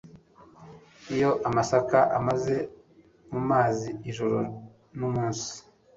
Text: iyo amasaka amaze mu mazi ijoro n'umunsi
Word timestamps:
iyo 1.15 1.29
amasaka 1.47 1.97
amaze 2.17 2.55
mu 3.31 3.41
mazi 3.49 3.89
ijoro 4.09 4.37
n'umunsi 4.97 5.51